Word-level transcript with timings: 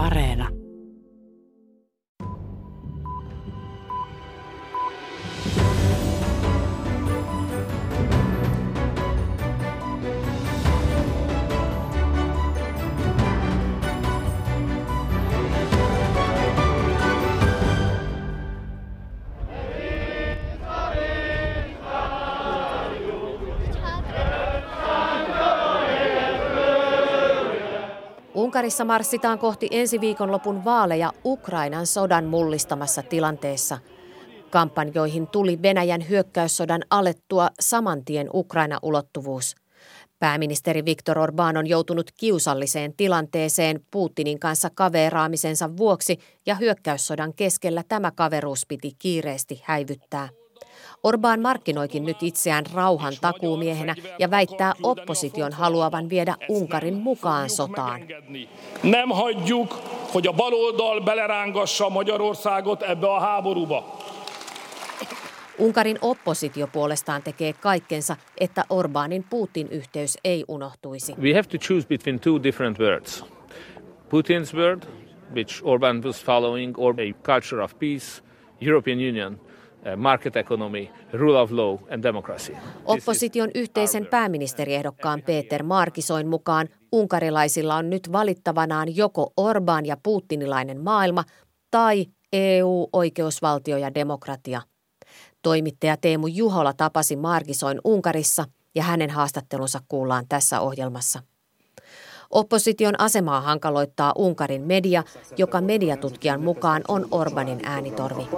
Areena. 0.00 0.59
Unkarissa 28.60 28.84
marssitaan 28.84 29.38
kohti 29.38 29.68
ensi 29.70 30.00
viikonlopun 30.00 30.64
vaaleja 30.64 31.12
Ukrainan 31.24 31.86
sodan 31.86 32.24
mullistamassa 32.24 33.02
tilanteessa. 33.02 33.78
Kampanjoihin 34.50 35.26
tuli 35.26 35.62
Venäjän 35.62 36.08
hyökkäyssodan 36.08 36.82
alettua 36.90 37.48
samantien 37.60 38.30
Ukraina-ulottuvuus. 38.34 39.54
Pääministeri 40.18 40.84
Viktor 40.84 41.16
Orbán 41.18 41.58
on 41.58 41.66
joutunut 41.66 42.10
kiusalliseen 42.16 42.94
tilanteeseen 42.96 43.80
Putinin 43.90 44.40
kanssa 44.40 44.70
kaveeraamisensa 44.74 45.76
vuoksi 45.76 46.18
ja 46.46 46.54
hyökkäyssodan 46.54 47.34
keskellä 47.34 47.82
tämä 47.88 48.10
kaveruus 48.10 48.66
piti 48.68 48.92
kiireesti 48.98 49.62
häivyttää. 49.64 50.28
Orbán 51.02 51.40
markkinoikin 51.40 52.04
nyt 52.04 52.22
itseään 52.22 52.64
rauhan 52.74 53.12
takuumiehenä 53.20 53.94
ja 54.18 54.30
väittää 54.30 54.72
opposition 54.82 55.52
haluavan 55.52 56.08
viedä 56.08 56.36
Unkarin 56.48 56.94
mukaan 56.94 57.50
sotaan. 57.50 58.00
Nem 58.82 59.10
hagyjuk, 59.10 59.78
hogy 60.14 60.26
a 60.26 60.32
baloldal 60.32 61.00
belerángassa 61.00 61.88
Magyarországot 61.88 62.82
ebbe 62.82 63.06
a 63.06 63.20
háborúba. 63.20 63.98
Unkarin 65.58 65.98
oppositio 66.00 66.66
puolestaan 66.66 67.22
tekee 67.22 67.52
kaikkensa, 67.52 68.16
että 68.40 68.64
Orbánin 68.70 69.24
Putin-yhteys 69.30 70.18
ei 70.24 70.44
unohtuisi. 70.48 71.14
We 71.22 71.34
have 71.34 71.48
to 71.48 71.58
choose 71.58 71.86
between 71.88 72.20
two 72.20 72.42
different 72.42 72.78
words. 72.78 73.24
Putin's 74.08 74.54
word, 74.54 74.82
which 75.34 75.62
Orbán 75.62 76.04
was 76.04 76.24
following, 76.24 76.74
or 76.78 76.94
a 77.00 77.12
culture 77.22 77.62
of 77.62 77.78
peace, 77.78 78.22
European 78.60 78.98
Union– 78.98 79.40
market 79.96 80.36
economy, 80.36 80.90
rule 81.12 81.40
of 81.40 81.50
law 81.50 81.78
and 81.90 82.02
democracy. 82.02 82.56
Opposition 82.84 83.50
yhteisen 83.54 84.06
pääministeriehdokkaan 84.06 85.22
Peter 85.22 85.62
Markisoin 85.62 86.26
mukaan 86.26 86.68
unkarilaisilla 86.92 87.76
on 87.76 87.90
nyt 87.90 88.12
valittavanaan 88.12 88.96
joko 88.96 89.32
Orbán 89.40 89.86
ja 89.86 89.96
Putinilainen 90.02 90.80
maailma 90.80 91.24
tai 91.70 92.06
EU, 92.32 92.88
oikeusvaltio 92.92 93.76
ja 93.76 93.94
demokratia. 93.94 94.62
Toimittaja 95.42 95.96
Teemu 95.96 96.26
Juhola 96.26 96.72
tapasi 96.72 97.16
Markisoin 97.16 97.80
Unkarissa 97.84 98.44
ja 98.74 98.82
hänen 98.82 99.10
haastattelunsa 99.10 99.80
kuullaan 99.88 100.24
tässä 100.28 100.60
ohjelmassa. 100.60 101.22
Opposition 102.30 103.00
asemaa 103.00 103.40
hankaloittaa 103.40 104.12
Unkarin 104.16 104.62
media, 104.62 105.04
joka 105.36 105.60
mediatutkijan 105.60 106.40
mukaan 106.40 106.82
on 106.88 107.06
Orbanin 107.10 107.60
äänitorvi. 107.64 108.28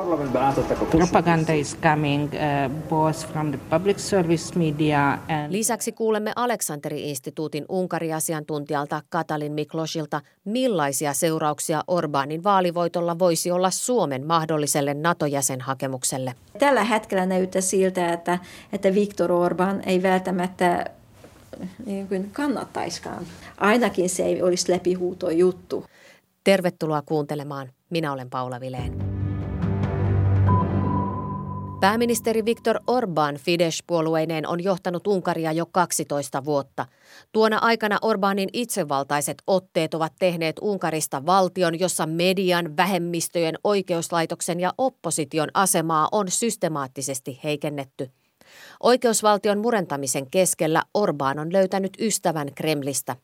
Propaganda 0.90 1.52
is 1.52 1.76
coming 1.82 2.24
uh, 2.24 2.72
both 2.88 3.32
from 3.32 3.50
the 3.50 3.60
public 3.70 3.98
service 3.98 4.58
media 4.58 5.12
and... 5.12 5.52
Lisäksi 5.52 5.92
kuulemme 5.92 6.32
Aleksanteri-instituutin 6.36 7.64
Unkari-asiantuntijalta 7.68 9.02
Katalin 9.08 9.52
Miklosilta, 9.52 10.20
millaisia 10.44 11.12
seurauksia 11.12 11.84
Orbanin 11.86 12.44
vaalivoitolla 12.44 13.18
voisi 13.18 13.50
olla 13.50 13.70
Suomen 13.70 14.27
mahdolliselle 14.27 14.94
NATO-jäsenhakemukselle. 14.94 16.34
Tällä 16.58 16.84
hetkellä 16.84 17.27
näyttää 17.27 17.60
siltä, 17.60 18.12
että, 18.12 18.38
että 18.72 18.94
Viktor 18.94 19.33
Orban 19.33 19.83
ei 19.86 20.02
välttämättä 20.02 20.90
niin 21.86 22.08
kuin 22.08 22.30
kannattaiskaan. 22.30 23.27
Ainakin 23.58 24.08
se 24.08 24.23
ei 24.24 24.42
olisi 24.42 24.73
läpihuuto 24.73 25.30
juttu. 25.30 25.84
Tervetuloa 26.45 27.02
kuuntelemaan. 27.02 27.68
Minä 27.90 28.12
olen 28.12 28.30
Paula 28.30 28.61
Vileen. 28.61 29.23
Pääministeri 31.83 32.45
Viktor 32.45 32.80
Orban 32.86 33.34
Fidesz-puolueineen 33.34 34.48
on 34.48 34.64
johtanut 34.64 35.06
Unkaria 35.06 35.52
jo 35.52 35.67
12 35.67 36.45
vuotta. 36.45 36.86
Tuona 37.33 37.58
aikana 37.58 37.98
Orbanin 38.02 38.48
itsevaltaiset 38.52 39.42
otteet 39.46 39.94
ovat 39.94 40.12
tehneet 40.18 40.56
Unkarista 40.61 41.27
valtion, 41.27 41.80
jossa 41.80 42.06
median, 42.06 42.77
vähemmistöjen, 42.77 43.55
oikeuslaitoksen 43.64 44.61
ja 44.61 44.73
opposition 44.79 45.48
asemaa 45.55 46.08
on 46.12 46.30
systemaattisesti 46.30 47.40
heikennetty– 47.44 48.11
Oikeusvaltion 48.80 49.58
murentamisen 49.58 50.30
keskellä 50.30 50.83
Orbán 50.98 51.40
on 51.40 51.52
löytänyt 51.52 51.92
ystävän 52.01 52.48
Kremlistä. 52.55 53.17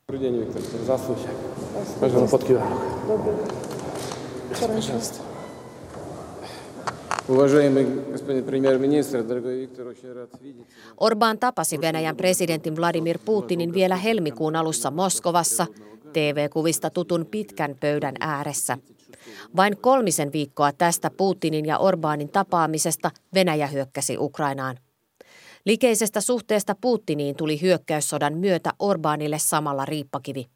Orbán 11.00 11.38
tapasi 11.40 11.80
Venäjän 11.80 12.16
presidentin 12.16 12.76
Vladimir 12.76 13.18
Putinin 13.24 13.72
vielä 13.72 13.96
helmikuun 13.96 14.56
alussa 14.56 14.90
Moskovassa, 14.90 15.66
TV-kuvista 16.12 16.90
tutun 16.90 17.26
pitkän 17.26 17.76
pöydän 17.80 18.14
ääressä. 18.20 18.78
Vain 19.56 19.76
kolmisen 19.76 20.32
viikkoa 20.32 20.72
tästä 20.72 21.10
Putinin 21.10 21.66
ja 21.66 21.78
Orbánin 21.78 22.28
tapaamisesta 22.32 23.10
Venäjä 23.34 23.66
hyökkäsi 23.66 24.18
Ukrainaan. 24.18 24.76
Likeisestä 25.66 26.20
suhteesta 26.20 26.74
Putiniin 26.80 27.36
tuli 27.36 27.60
hyökkäyssodan 27.60 28.38
myötä 28.38 28.70
Orbaanille 28.78 29.38
samalla 29.38 29.84
riippakivi. 29.84 30.46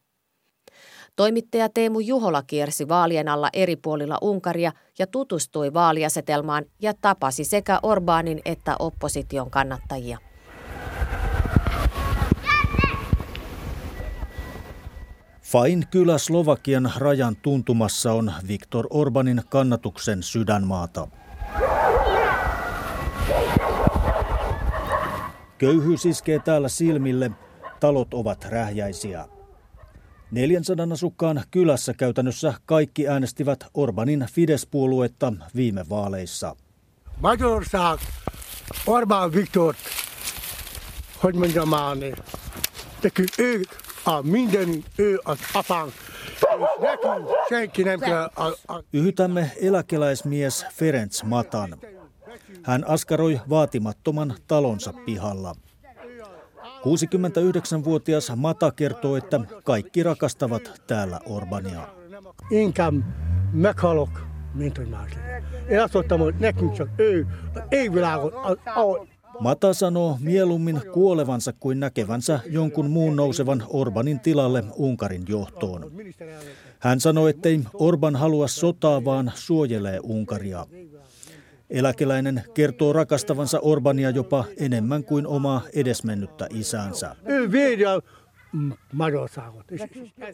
Toimittaja 1.17 1.69
Teemu 1.69 2.01
Juhola 2.01 2.43
kiersi 2.43 2.89
vaalien 2.89 3.29
alla 3.29 3.49
eri 3.53 3.77
puolilla 3.77 4.19
Unkaria 4.23 4.73
ja 4.99 5.07
tutustui 5.07 5.75
vaaliasetelmaan 5.75 6.65
ja 6.83 6.95
tapasi 7.01 7.45
sekä 7.45 7.81
Orbaanin 7.83 8.41
että 8.45 8.77
opposition 8.79 9.51
kannattajia. 9.51 10.19
Fain 15.43 15.87
kylä 15.91 16.19
Slovakian 16.19 16.93
rajan 16.97 17.37
tuntumassa 17.37 18.13
on 18.13 18.33
Viktor 18.49 18.87
Orbanin 18.91 19.43
kannatuksen 19.49 20.23
sydänmaata. 20.23 21.09
Köyhyys 25.63 26.07
iskee 26.07 26.39
täällä 26.39 26.69
silmille, 26.69 27.31
talot 27.81 28.15
ovat 28.15 28.45
rähjäisiä. 28.45 29.25
400 30.31 30.87
asukkaan 30.93 31.43
kylässä 31.51 31.95
käytännössä 31.95 32.55
kaikki 32.67 33.09
äänestivät 33.09 33.67
Orbanin 33.75 34.27
Fidesz-puoluetta 34.33 35.33
viime 35.57 35.89
vaaleissa. 35.89 36.57
Magyarország 37.21 37.99
Orbán 38.87 39.33
Viktor, 39.35 39.75
hogy 41.23 41.35
mondjam 41.35 41.69
már, 41.69 41.97
nekünk 43.03 43.29
ő 43.39 43.63
a 44.05 44.23
mindeni, 44.23 44.85
ő 44.99 45.21
az 45.25 45.39
apánk, 45.55 45.93
Yhytämme 48.91 49.53
eläkeläismies 49.61 50.67
Ferenc 50.71 51.23
Matan. 51.23 51.79
Hän 52.63 52.89
askaroi 52.89 53.41
vaatimattoman 53.49 54.35
talonsa 54.47 54.93
pihalla. 55.07 55.55
69-vuotias 56.83 58.33
Mata 58.37 58.71
kertoo, 58.71 59.17
että 59.17 59.41
kaikki 59.65 60.03
rakastavat 60.03 60.83
täällä 60.87 61.21
Orbania. 61.27 61.89
Inkäm 62.51 63.03
meghalok, 63.53 64.21
mint 64.55 64.79
hogy 64.79 64.89
más 64.89 65.11
Én 65.71 65.81
azt 65.81 65.95
mondtam, 65.95 66.21
hogy 66.21 66.35
nekünk 66.39 66.73
csak 66.73 66.89
ő, 66.97 67.27
égvilágon, 67.69 68.33
Mata 69.41 69.73
sanoo 69.73 70.19
mieluummin 70.21 70.81
kuolevansa 70.93 71.53
kuin 71.61 71.81
näkevänsä 71.81 72.41
jonkun 72.51 72.91
muun 72.91 73.17
nousevan 73.17 73.65
Orbanin 73.69 74.21
tilalle 74.21 74.65
Unkarin 74.77 75.25
johtoon. 75.29 75.93
Hän 76.79 77.01
sanoi, 77.01 77.31
ettei 77.31 77.61
Orban 77.75 78.17
halua 78.17 78.49
sotaa, 78.49 79.05
vaan 79.05 79.33
suojelee 79.35 80.01
Unkaria. 80.03 80.67
Eläkeläinen 81.73 82.43
kertoo 82.55 82.93
rakastavansa 82.93 83.61
Orbania 83.61 84.11
jopa 84.11 84.45
enemmän 84.57 85.05
kuin 85.05 85.27
omaa 85.27 85.63
edesmennyttä 85.75 86.47
isäänsä. 86.51 87.17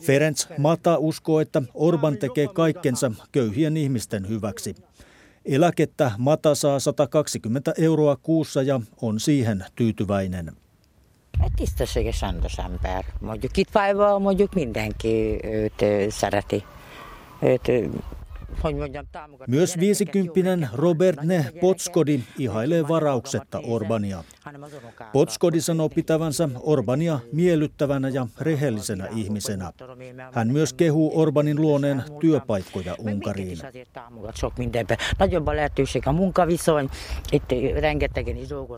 Ferenc 0.00 0.46
Mata 0.58 0.99
uskoo, 0.99 1.40
että 1.40 1.62
Orban 1.75 2.19
tekee 2.19 2.49
kaikkensa 2.55 3.12
köyhien 3.32 3.76
ihmisten 3.76 4.29
hyväksi. 4.29 4.75
Eläkettä 5.44 6.11
Mata 6.19 6.55
saa 6.55 6.81
120 6.81 7.75
euroa 7.79 8.17
kuussa 8.17 8.62
ja 8.62 8.81
on 9.02 9.20
siihen 9.20 9.64
tyytyväinen. 9.75 10.52
Tisztességes. 11.56 12.25
Myös 19.47 19.81
viisikymppinen 19.81 20.69
Robert 20.73 21.23
Ne 21.23 21.53
Potskodi 21.61 22.21
ihailee 22.39 22.89
varauksetta 22.89 23.61
Orbania. 23.67 24.25
Potskodi 25.12 25.61
sanoo 25.61 25.89
pitävänsä 25.89 26.49
Orbania 26.61 27.19
miellyttävänä 27.33 28.09
ja 28.09 28.27
rehellisenä 28.41 29.06
ihmisenä. 29.06 29.73
Hän 30.33 30.49
myös 30.49 30.73
kehuu 30.73 31.21
Orbanin 31.21 31.62
luoneen 31.62 32.03
työpaikkoja 32.21 32.97
Unkariin. 32.99 33.59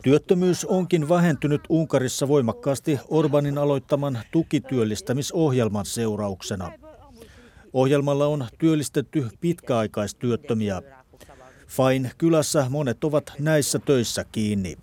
Työttömyys 0.03 0.65
onkin 0.65 1.09
vähentynyt 1.09 1.61
Unkarissa 1.69 2.29
voimakkaasti 2.29 3.01
Orbanin 3.09 3.59
aloittaman 3.59 4.19
tukityöllistämisohjelman 4.33 5.87
seurauksena. 5.87 6.73
Ohjelmalla 7.73 8.27
on 8.27 8.47
työllistetty 8.59 9.29
pitkäaikaistyöttömiä. 9.41 10.83
Fain 11.69 12.11
kylässä 12.19 12.67
monet 12.69 13.05
ovat 13.05 13.33
näissä 13.39 13.79
töissä 13.79 14.25
kiinni. 14.33 14.77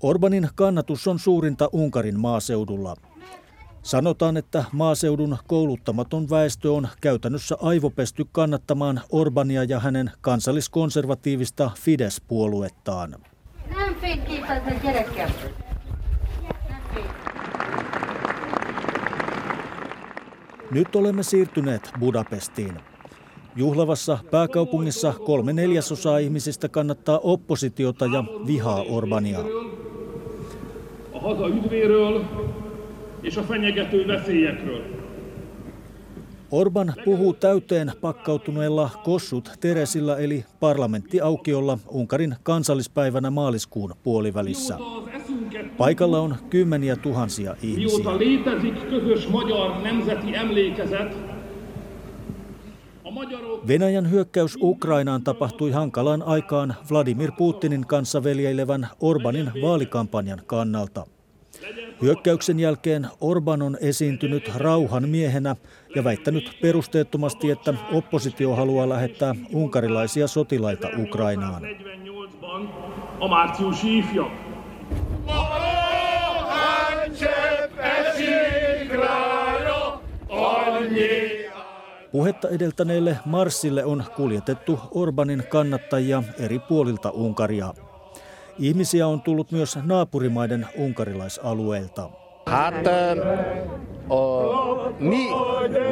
Orbanin 0.00 0.48
kannatus 0.54 1.08
on 1.08 1.18
suurinta 1.18 1.68
Unkarin 1.72 2.20
maaseudulla. 2.20 2.96
Sanotaan, 3.82 4.36
että 4.36 4.64
maaseudun 4.72 5.38
kouluttamaton 5.46 6.30
väestö 6.30 6.72
on 6.72 6.88
käytännössä 7.00 7.56
aivopesty 7.62 8.26
kannattamaan 8.32 9.00
Orbania 9.10 9.64
ja 9.64 9.80
hänen 9.80 10.10
kansalliskonservatiivista 10.20 11.70
Fidesz-puoluettaan. 11.74 13.16
Nyt 20.70 20.96
olemme 20.96 21.22
siirtyneet 21.22 21.90
Budapestiin. 22.00 22.72
Juhlavassa 23.56 24.18
pääkaupungissa 24.30 25.12
kolme 25.12 25.52
neljäsosaa 25.52 26.18
ihmisistä 26.18 26.68
kannattaa 26.68 27.18
oppositiota 27.18 28.06
ja 28.06 28.24
vihaa 28.46 28.82
Orbania. 28.82 29.38
Orban 36.50 36.94
puhuu 37.04 37.32
täyteen 37.32 37.92
pakkautuneella 38.00 38.90
Kossut 39.04 39.50
Teresillä 39.60 40.16
eli 40.16 40.44
parlamenttiaukiolla 40.60 41.78
Unkarin 41.88 42.36
kansallispäivänä 42.42 43.30
maaliskuun 43.30 43.94
puolivälissä. 44.02 44.78
Paikalla 45.78 46.20
on 46.20 46.36
kymmeniä 46.50 46.96
tuhansia 46.96 47.56
ihmisiä. 47.62 47.98
Venäjän 53.68 54.10
hyökkäys 54.10 54.58
Ukrainaan 54.60 55.22
tapahtui 55.22 55.70
hankalaan 55.70 56.22
aikaan 56.22 56.74
Vladimir 56.90 57.32
Putinin 57.38 57.86
kanssa 57.86 58.24
veljeilevän 58.24 58.88
Orbanin 59.00 59.50
vaalikampanjan 59.62 60.42
kannalta. 60.46 61.06
Hyökkäyksen 62.02 62.60
jälkeen 62.60 63.06
Orban 63.20 63.62
on 63.62 63.76
esiintynyt 63.80 64.50
rauhan 64.56 65.08
miehenä 65.08 65.56
ja 65.96 66.04
väittänyt 66.04 66.58
perusteettomasti, 66.62 67.50
että 67.50 67.74
oppositio 67.92 68.54
haluaa 68.54 68.88
lähettää 68.88 69.34
unkarilaisia 69.52 70.26
sotilaita 70.26 70.88
Ukrainaan. 70.98 71.62
Puhetta 82.12 82.48
edeltäneelle 82.48 83.18
Marsille 83.24 83.84
on 83.84 84.04
kuljetettu 84.16 84.80
Orbanin 84.90 85.44
kannattajia 85.48 86.22
eri 86.38 86.58
puolilta 86.58 87.10
Unkaria. 87.10 87.74
Ihmisiä 88.58 89.06
on 89.06 89.22
tullut 89.22 89.52
myös 89.52 89.78
naapurimaiden 89.82 90.66
unkarilaisalueilta. 90.78 92.10
Hát 92.46 92.86
a 94.08 94.24
mi 94.98 95.28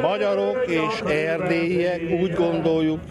magyarok 0.01 0.57
és 0.67 1.01
erdélyiek 1.07 2.01
úgy 2.21 2.33
gondoljuk, 2.33 3.01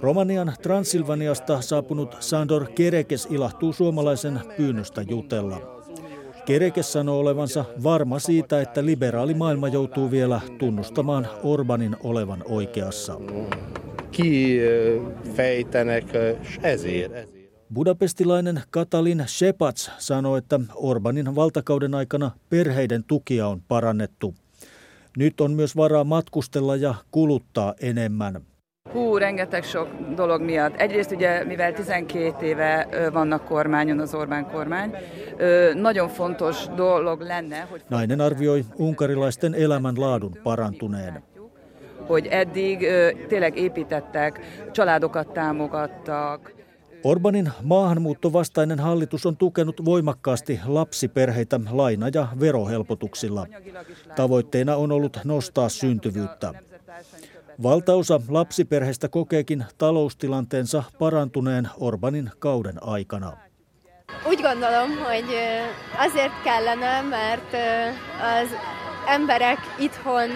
Romanian 0.00 0.52
Transilvaniasta 0.62 1.60
saapunut 1.60 2.16
Sandor 2.20 2.66
Kerekes 2.74 3.26
ilahtuu 3.30 3.72
suomalaisen 3.72 4.40
pyynnöstä 4.56 5.02
jutella. 5.02 5.79
Kerekes 6.50 6.92
sanoo 6.92 7.18
olevansa 7.18 7.64
varma 7.82 8.18
siitä, 8.18 8.60
että 8.60 8.84
liberaali 8.84 9.34
maailma 9.34 9.68
joutuu 9.68 10.10
vielä 10.10 10.40
tunnustamaan 10.58 11.28
Orbanin 11.42 11.96
olevan 12.02 12.42
oikeassa. 12.48 13.20
Budapestilainen 17.74 18.62
Katalin 18.70 19.24
Shepats 19.26 19.90
sanoi, 19.98 20.38
että 20.38 20.60
Orbanin 20.74 21.34
valtakauden 21.34 21.94
aikana 21.94 22.30
perheiden 22.48 23.04
tukia 23.04 23.46
on 23.48 23.62
parannettu. 23.68 24.34
Nyt 25.16 25.40
on 25.40 25.52
myös 25.52 25.76
varaa 25.76 26.04
matkustella 26.04 26.76
ja 26.76 26.94
kuluttaa 27.10 27.74
enemmän. 27.80 28.49
Hú, 28.92 29.16
rengeteg 29.16 29.62
sok 29.64 29.88
dolog 30.14 30.40
miatt. 30.42 30.80
Egyrészt 30.80 31.10
ugye, 31.12 31.44
mivel 31.44 31.72
12 31.72 32.46
éve 32.46 32.88
vannak 33.12 33.44
kormányon 33.44 33.98
az 33.98 34.14
Orbán 34.14 34.46
kormány, 34.50 34.94
nagyon 35.74 36.08
fontos 36.08 36.66
dolog 36.76 37.20
lenne, 37.20 37.66
hogy... 37.70 37.82
Nainen 37.88 38.20
arvioi 38.20 38.64
unkarilaisten 38.76 39.54
elämänlaadun 39.54 40.38
parantuneen. 40.42 41.22
Hogy 42.06 42.26
eddig 42.26 42.86
tényleg 43.28 43.56
építettek, 43.58 44.40
családokat 44.72 45.32
támogattak, 45.32 46.52
Orbanin 47.02 47.52
maahanmuuttovastainen 47.62 48.78
hallitus 48.78 49.24
on 49.26 49.36
tukenut 49.36 49.84
voimakkaasti 49.84 50.60
lapsiperheitä 50.66 51.60
laina- 51.70 52.10
ja 52.14 52.28
verohelpotuksilla. 52.40 53.46
Tavoitteena 54.14 54.76
on 54.76 54.92
ollut 54.92 55.20
nostaa 55.24 55.68
syntyvyyttä. 55.68 56.54
Valtaosa 57.62 58.20
lapsiperheistä 58.28 59.08
kokeekin 59.08 59.64
taloustilanteensa 59.78 60.82
parantuneen 60.98 61.68
Orbanin 61.78 62.30
kauden 62.38 62.82
aikana. 62.82 63.32
Úgy 64.28 64.40
gondolom, 64.42 64.90
hogy 64.90 65.34
azért 65.98 66.42
kellene, 66.44 67.00
mert 67.02 67.54
az 68.40 68.48
emberek 69.08 69.58
itthon 69.78 70.30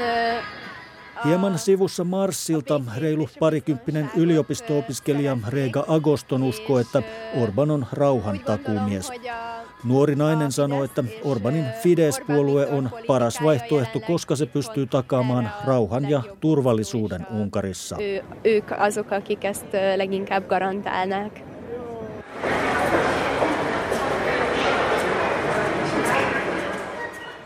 Hieman 1.25 1.59
sivussa 1.59 2.05
Marsilta 2.05 2.81
reilu 2.97 3.27
parikymppinen 3.39 4.11
yliopisto-opiskelija 4.17 5.39
Rega 5.49 5.85
Agoston 5.87 6.43
uskoo, 6.43 6.79
että 6.79 7.03
Orban 7.35 7.71
on 7.71 7.87
rauhan 7.93 8.41
takuumies. 8.41 9.11
Nuori 9.85 10.15
nainen 10.15 10.53
sanoo, 10.53 10.85
että 10.85 11.05
Orbanin 11.25 11.65
Fidesz-puolue 11.83 12.67
on 12.67 12.91
paras 13.07 13.43
vaihtoehto, 13.43 14.01
koska 14.01 14.37
se 14.37 14.47
pystyy 14.47 14.87
takaamaan 14.87 15.51
rauhan 15.67 16.11
ja 16.11 16.23
turvallisuuden 16.41 17.27
Unkarissa. 17.31 17.97
Ők 18.45 18.73
azok, 18.79 19.13
akik 19.13 19.45
ezt 19.45 19.67
leginkább 19.97 20.49
garantálnák. 20.49 21.41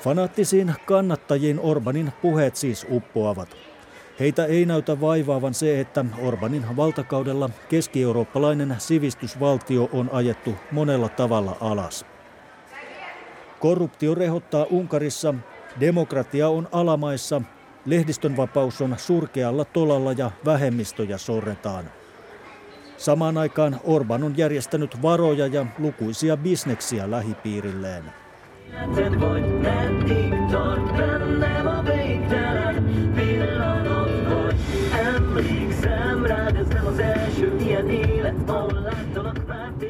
Fanaattisiin 0.01 0.75
kannattajiin 0.87 1.61
Orbanin 1.61 2.13
puheet 2.23 2.57
siis 2.57 2.87
uppoavat. 2.91 3.49
Heitä 4.21 4.45
ei 4.45 4.67
näytä 4.67 5.01
vaivaavan 5.01 5.55
se, 5.55 5.81
että 5.81 6.05
Orbanin 6.23 6.77
valtakaudella 6.77 7.51
keski-eurooppalainen 7.69 8.75
sivistysvaltio 8.79 9.89
on 9.93 10.11
ajettu 10.13 10.55
monella 10.73 11.09
tavalla 11.09 11.57
alas. 11.61 12.07
Korruptio 13.61 14.15
rehottaa 14.15 14.67
Unkarissa, 14.71 15.35
demokratia 15.81 16.49
on 16.49 16.69
alamaissa, 16.73 17.43
lehdistönvapaus 17.87 18.81
on 18.81 18.95
surkealla 18.99 19.65
tolalla 19.65 20.13
ja 20.13 20.31
vähemmistöjä 20.45 21.19
sorretaan. 21.19 21.85
Samaan 22.97 23.39
aikaan 23.39 23.81
Orban 23.85 24.23
on 24.23 24.35
järjestänyt 24.37 25.03
varoja 25.03 25.47
ja 25.47 25.67
lukuisia 25.79 26.37
bisneksiä 26.37 27.11
lähipiirilleen. 27.11 28.05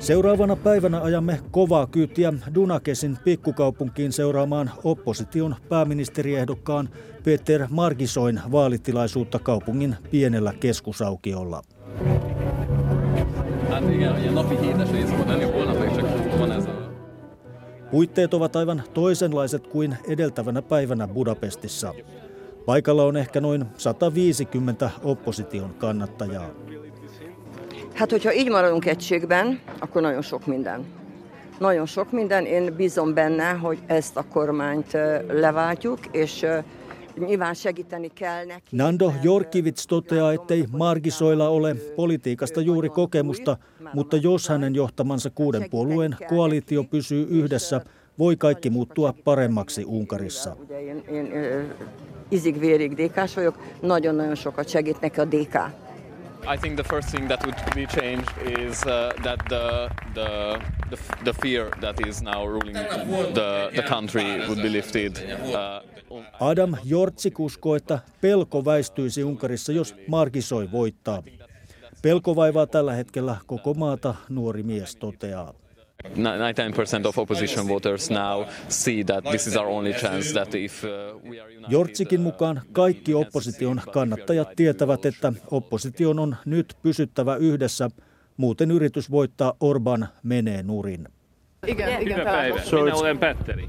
Seuraavana 0.09 0.57
päivänä 0.57 1.01
ajamme 1.03 1.41
kovaa 1.51 1.87
kyytiä 1.87 2.33
Dunakesin 2.55 3.19
pikkukaupunkiin 3.25 4.13
seuraamaan 4.13 4.71
opposition 4.85 5.57
pääministeriehdokkaan 5.69 6.89
Peter 7.25 7.67
Margisoin 7.71 8.41
vaalitilaisuutta 8.53 9.39
kaupungin 9.39 9.97
pienellä 10.11 10.53
keskusaukiolla. 10.61 11.63
Puitteet 17.91 18.35
ovat 18.35 18.57
aivan 18.57 18.83
toisenlaiset 18.95 19.67
kuin 19.67 19.97
edeltävänä 20.09 20.63
päivänä 20.63 21.09
Budapestissa. 21.09 21.95
Paikalla 22.67 23.05
on 23.05 23.17
ehkä 23.17 23.41
noin 23.41 23.65
150 23.77 24.91
opposition 25.03 25.75
kannattajaa. 25.75 26.51
Hát, 27.99 28.11
hogyha 28.11 28.35
így 28.35 28.49
maradunk 28.49 28.87
egységben, 28.87 29.61
akkor 29.79 30.03
nagyon 30.03 30.23
sok 30.23 30.47
minden. 30.47 30.85
Nagyon 31.59 31.87
sok 31.87 32.13
minden. 32.13 32.45
Én 32.45 32.75
bízom 32.77 33.15
benne, 33.15 33.51
hogy 33.51 33.79
ezt 33.87 34.17
a 34.17 34.25
kormányt 34.33 34.93
leváltjuk, 35.29 35.99
és 36.11 36.47
Nando 38.71 39.13
Jorkivits 39.23 39.85
toteaa, 39.85 40.33
ettei 40.33 40.67
Margisoilla 40.71 41.53
ole 41.53 41.75
politiikasta 41.95 42.61
juuri 42.61 42.89
kokemusta, 42.89 43.59
mutta 43.93 44.17
jos 44.21 44.47
hänen 44.47 44.75
johtamansa 44.75 45.31
kuuden 45.31 45.69
puolueen 45.71 46.17
koalitio 46.27 46.83
pysyy 46.83 47.27
yhdessä, 47.31 47.83
voi 48.19 48.37
kaikki 48.37 48.69
muuttua 48.69 49.15
paremmaksi 49.25 49.85
Unkarissa. 49.85 50.57
Izig-vérig 52.29 52.95
DK-s 52.95 53.35
vagyok, 53.35 53.59
nagyon-nagyon 53.81 54.35
sokat 54.35 54.69
segít 54.69 55.01
neki 55.01 55.21
a 55.21 55.25
DK. 55.25 55.88
I 56.47 56.57
think 56.57 56.77
the 56.77 56.85
first 56.85 57.09
thing 57.11 57.29
that 57.29 57.45
would 57.47 57.75
be 57.75 57.87
changed 57.87 58.31
is 58.61 58.83
uh, 58.87 59.13
that 59.23 59.41
the, 59.49 59.91
the, 60.15 60.61
the 60.91 60.97
the 61.25 61.33
fear 61.43 61.71
that 61.81 62.07
is 62.07 62.23
now 62.23 62.47
ruling 62.47 62.75
the 63.35 63.71
the 63.77 63.83
country 63.83 64.25
would 64.49 64.63
be 64.63 64.69
lifted. 64.69 65.13
Uh, 65.21 66.51
Adam 66.51 66.77
Jortsik 66.85 67.41
uskoo, 67.41 67.75
että 67.75 67.99
pelko 68.21 68.65
väistyisi 68.65 69.25
Unkarissa, 69.25 69.73
jos 69.73 69.95
Markisoi 70.07 70.73
voittaa. 70.73 71.23
Pelko 72.03 72.37
vaivaa 72.37 72.67
tällä 72.67 72.93
hetkellä 72.93 73.37
koko 73.47 73.75
maata, 73.75 74.15
nuori 74.29 74.63
mies 74.63 74.97
toteaa. 74.97 75.55
99% 76.05 77.07
of 77.07 77.19
opposition 77.19 77.69
voters 77.69 78.11
now 78.11 78.45
see 78.69 79.05
that 79.05 79.25
this 79.25 79.47
is 79.47 79.57
our 79.57 79.67
only 79.67 79.93
chance 79.93 80.33
that 80.33 80.55
if 80.55 80.85
we 80.85 81.41
are 81.41 81.51
united, 81.51 81.71
Jortsikin 81.71 82.21
mukaan 82.21 82.63
kaikki 82.73 83.15
opposition 83.15 83.81
kannattajat 83.93 84.49
tietävät, 84.57 85.07
että 85.07 85.33
opposition 85.51 86.19
on 86.19 86.37
nyt 86.45 86.77
pysyttävä 86.83 87.37
yhdessä, 87.37 87.91
muuten 88.37 88.71
yritys 88.71 89.11
voittaa 89.11 89.55
Orban 89.61 90.09
menee 90.23 90.63
nurin. 90.63 91.09
Igen, 91.67 92.03
igen, 92.03 92.21
päivä. 92.21 92.61
Minä 92.85 92.95
olen 92.95 93.19
Petteri. 93.19 93.69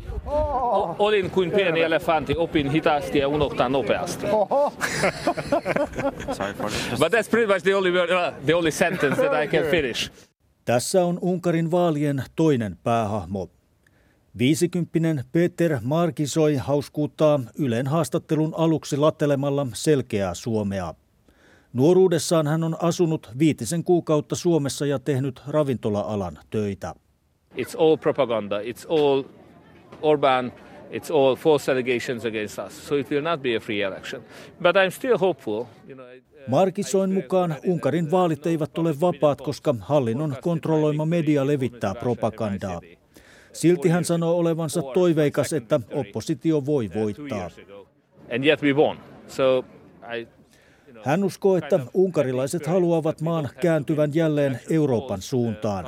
Olin 1.00 1.30
kuin 1.32 1.52
pieni 1.52 1.82
elefantti, 1.82 2.36
opin 2.38 2.72
hitaasti 2.72 3.20
ja 3.20 3.28
unohtaa 3.28 3.70
nopeasti. 3.70 4.26
But 7.00 7.14
that's 7.14 7.30
pretty 7.32 7.48
much 7.54 7.64
the 7.64 7.76
only, 7.76 7.92
word, 7.92 8.10
uh, 8.10 8.34
the 8.46 8.56
only 8.56 8.72
sentence 8.72 9.16
that 9.16 9.44
I 9.44 9.48
can 9.48 9.66
finish. 9.72 10.12
Tässä 10.70 11.06
on 11.06 11.20
Unkarin 11.22 11.72
vaalien 11.72 12.24
toinen 12.36 12.78
päähahmo. 12.84 13.50
Viisikymppinen 14.38 15.24
Peter 15.32 15.78
Markisoi 15.84 16.56
hauskuuttaa 16.56 17.40
Ylen 17.58 17.88
haastattelun 17.88 18.54
aluksi 18.58 18.98
lattelemalla 18.98 19.68
selkeää 19.74 20.34
Suomea. 20.34 20.94
Nuoruudessaan 21.74 22.48
hän 22.48 22.64
on 22.64 22.78
asunut 22.82 23.32
viitisen 23.40 23.84
kuukautta 23.84 24.36
Suomessa 24.36 24.86
ja 24.86 25.00
tehnyt 25.00 25.42
ravintola-alan 25.48 26.40
töitä. 26.50 26.96
It's 27.58 27.80
all 27.80 27.98
propaganda. 27.98 28.60
It's 28.60 28.86
all 28.90 29.24
Orban 30.02 30.52
It's 30.92 31.12
all 31.12 31.36
false 31.36 31.72
allegations 31.72 32.26
against 32.26 32.60
us, 32.60 32.88
so 32.88 32.96
it 32.96 33.12
will 33.12 33.22
not 33.22 33.42
be 33.42 33.56
a 33.56 33.60
free 33.60 33.82
election. 33.82 34.24
But 34.62 34.76
I'm 34.76 34.92
still 34.92 35.18
hopeful. 35.18 35.66
You 35.88 35.96
know, 35.96 36.06
Markisoin 36.48 37.14
mukaan 37.14 37.56
Unkarin 37.66 38.12
vaalit 38.12 38.46
eivät 38.48 38.78
ole 38.78 39.00
vapaat, 39.02 39.42
koska 39.42 39.76
hallinnon 39.80 40.36
kontrolloima 40.42 41.06
media 41.06 41.48
levittää 41.48 41.96
propagandaa. 41.96 42.82
Silti 43.54 43.90
hän 43.90 44.06
sanoo 44.06 44.38
olevansa 44.38 44.82
toiveikas, 44.82 45.54
että 45.54 45.80
oppositio 45.94 46.66
voi 46.66 46.90
voittaa. 46.96 47.50
Hän 51.04 51.24
uskoo, 51.24 51.58
että 51.58 51.80
unkarilaiset 51.94 52.68
haluavat 52.68 53.22
maan 53.22 53.50
kääntyvän 53.62 54.12
jälleen 54.14 54.60
Euroopan 54.70 55.22
suuntaan. 55.22 55.86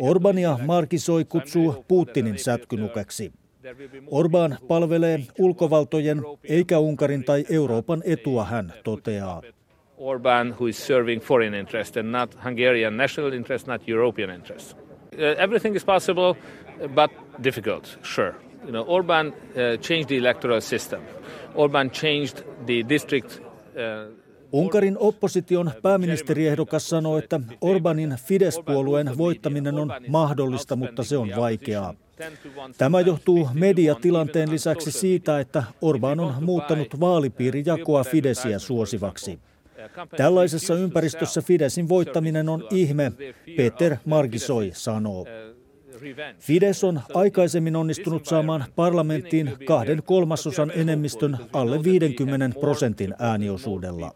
Orbania 0.00 0.58
Markisoi 0.66 1.24
kutsuu 1.24 1.84
Putinin 1.88 2.38
sätkynukeksi. 2.38 3.32
Orban 4.10 4.58
palvelee 4.68 5.18
ulkovaltojen 5.38 6.22
eikä 6.48 6.78
Unkarin 6.78 7.24
tai 7.24 7.44
Euroopan 7.50 8.02
etua, 8.04 8.44
hän 8.44 8.72
toteaa. 8.84 9.42
Orban, 9.96 10.54
who 10.58 10.66
is 10.66 10.86
serving 10.86 11.22
foreign 11.22 11.54
interest 11.54 11.96
and 11.96 12.08
not 12.08 12.34
Hungarian 12.44 12.96
national 12.96 13.32
interest, 13.32 13.66
not 13.66 13.88
European 13.88 14.30
interest. 14.30 14.72
Uh, 14.72 15.38
everything 15.38 15.76
is 15.76 15.84
possible, 15.84 16.34
but 16.94 17.10
difficult, 17.44 17.98
sure. 18.02 18.34
You 18.64 18.72
know, 18.72 18.84
Orban 18.86 19.26
uh, 19.26 19.32
changed 19.80 20.08
the 20.08 20.16
electoral 20.16 20.60
system. 20.60 21.00
Orban 21.54 21.90
changed 21.90 22.42
the 22.66 22.82
district 22.82 23.40
uh, 23.76 24.04
Unkarin 24.52 24.98
opposition 24.98 25.70
pääministeriehdokas 25.82 26.88
sanoi, 26.88 27.18
että 27.18 27.40
Orbanin 27.60 28.16
Fidesz-puolueen 28.24 29.18
voittaminen 29.18 29.74
on 29.74 29.92
mahdollista, 30.08 30.76
mutta 30.76 31.04
se 31.04 31.16
on 31.16 31.28
vaikeaa. 31.36 31.94
Tämä 32.78 33.00
johtuu 33.00 33.48
mediatilanteen 33.54 34.50
lisäksi 34.50 34.92
siitä, 34.92 35.40
että 35.40 35.64
Orban 35.82 36.20
on 36.20 36.44
muuttanut 36.44 37.00
vaalipiirijakoa 37.00 38.04
Fidesiä 38.04 38.58
suosivaksi. 38.58 39.38
Tällaisessa 40.16 40.74
ympäristössä 40.74 41.42
Fidesin 41.42 41.88
voittaminen 41.88 42.48
on 42.48 42.66
ihme, 42.70 43.12
Peter 43.56 43.96
Margisoi 44.04 44.70
sanoo. 44.74 45.26
Fides 46.38 46.84
on 46.84 47.00
aikaisemmin 47.14 47.76
onnistunut 47.76 48.26
saamaan 48.26 48.64
parlamenttiin 48.76 49.52
kahden 49.64 50.02
kolmasosan 50.02 50.72
enemmistön 50.74 51.36
alle 51.52 51.82
50 51.82 52.60
prosentin 52.60 53.14
ääniosuudella. 53.18 54.14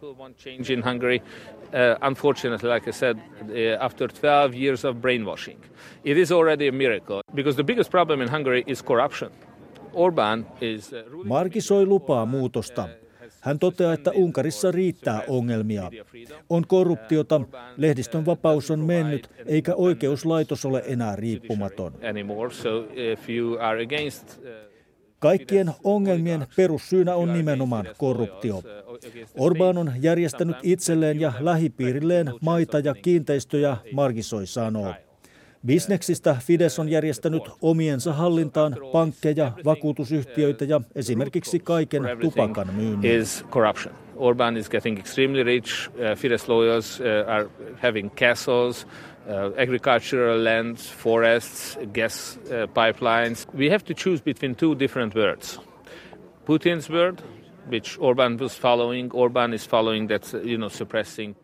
Uh, 1.75 2.09
unfortunately, 2.09 2.71
like 2.71 2.91
I 2.91 2.93
said, 2.93 3.17
uh, 3.17 3.85
after 3.85 4.09
12 4.09 4.55
years 4.55 4.85
of 4.85 4.97
brainwashing, 4.97 5.61
it 6.05 6.17
is 6.17 6.33
already 6.33 6.69
a 6.69 6.73
miracle 6.73 7.21
because 7.35 7.57
the 7.57 7.65
biggest 7.65 7.91
problem 7.91 8.21
in 8.21 8.29
Hungary 8.29 8.63
is 8.67 8.85
corruption. 8.85 9.31
Orban 9.93 10.47
is... 10.61 10.93
Uh, 10.93 11.25
Markisoi 11.25 11.87
lupaa 11.87 12.27
muutosta. 12.27 12.89
Hän 13.41 13.59
toteaa, 13.59 13.93
että 13.93 14.11
Unkarissa 14.11 14.73
riittää 14.73 15.23
ongelmia. 15.29 15.91
On 16.51 16.67
korruptiota, 16.67 17.41
lehdistön 17.77 18.27
vapaus 18.27 18.71
on 18.71 18.81
mennyt, 18.81 19.31
eikä 19.47 19.75
oikeuslaitos 19.75 20.65
ole 20.65 20.83
enää 20.87 21.17
riippumaton. 21.17 21.93
Kaikkien 25.19 25.71
ongelmien 25.85 26.47
perussyynä 26.57 27.15
on 27.15 27.33
nimenomaan 27.33 27.89
korruptio. 27.99 28.63
Orban 29.39 29.79
on 29.79 29.93
järjestänyt 30.01 30.57
itselleen 30.63 31.21
ja 31.21 31.33
lähipiirilleen 31.41 32.33
maita 32.41 32.79
ja 32.79 32.95
kiinteistöjä, 32.95 33.77
Margisoi 33.93 34.47
sanoo. 34.47 34.95
Bisneksistä 35.67 36.37
Fides 36.41 36.79
on 36.79 36.89
järjestänyt 36.89 37.43
omiensa 37.63 38.13
hallintaan 38.13 38.77
pankkeja, 38.93 39.53
vakuutusyhtiöitä 39.65 40.65
ja 40.65 40.81
esimerkiksi 40.95 41.59
kaiken 41.59 42.03
tupakan 42.21 42.75
myynnin. 42.75 43.23
Orban 44.17 44.57
is 44.57 44.71
getting 44.71 44.99
extremely 44.99 45.43
rich. 45.43 45.91
Uh, 45.91 46.49
lawyers 46.49 47.01
uh, 47.01 47.07
are 47.29 47.49
having 47.83 48.11
castles, 48.15 48.85
uh, 48.85 49.63
agricultural 49.63 50.45
lands, 50.45 50.95
forests, 50.95 51.79
gas 51.95 52.39
uh, 52.45 52.69
pipelines. 52.69 53.49
We 53.59 53.71
have 53.71 53.85
to 53.85 53.95
choose 53.95 54.23
between 54.23 54.55
two 54.55 54.79
different 54.79 55.15
words. 55.15 55.61
Putin's 56.47 56.91
word, 56.91 57.23
which 57.71 57.99
Orban 58.01 58.37
was 58.37 58.59
following. 58.59 59.11
Orban 59.13 59.53
is 59.53 59.67
following 59.67 60.09
that, 60.09 60.33
you 60.45 60.57
know, 60.57 60.69
suppressing 60.69 61.35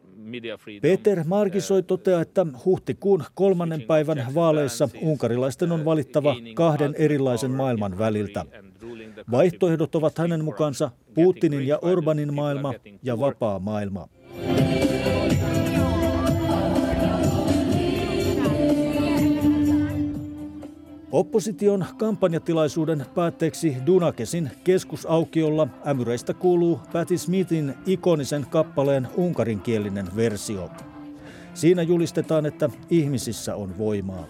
Peter 0.82 1.24
Markisoi 1.26 1.82
toteaa, 1.82 2.20
että 2.20 2.46
huhtikuun 2.64 3.24
kolmannen 3.34 3.82
päivän 3.82 4.26
vaaleissa 4.34 4.88
unkarilaisten 5.02 5.72
on 5.72 5.84
valittava 5.84 6.36
kahden 6.54 6.94
erilaisen 6.98 7.50
maailman 7.50 7.98
väliltä. 7.98 8.44
Vaihtoehdot 9.30 9.94
ovat 9.94 10.18
hänen 10.18 10.44
mukaansa 10.44 10.90
Putinin 11.14 11.66
ja 11.66 11.78
Orbanin 11.82 12.34
maailma 12.34 12.74
ja 13.02 13.20
vapaa 13.20 13.58
maailma. 13.58 14.08
Opposition 21.12 21.86
kampanjatilaisuuden 21.98 23.06
päätteeksi 23.14 23.76
Dunakesin 23.86 24.50
keskusaukiolla 24.64 25.68
ämyreistä 25.86 26.34
kuuluu 26.34 26.80
Patti 26.92 27.18
Smithin 27.18 27.74
ikonisen 27.86 28.46
kappaleen 28.50 29.08
unkarinkielinen 29.16 30.06
versio. 30.16 30.70
Siinä 31.54 31.82
julistetaan, 31.82 32.46
että 32.46 32.70
ihmisissä 32.90 33.56
on 33.56 33.78
voimaa. 33.78 34.26